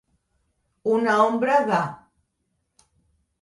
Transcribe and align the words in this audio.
Una 0.93 1.17
ombra 1.25 1.59
de. 1.69 1.83